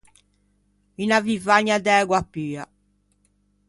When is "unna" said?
1.03-1.19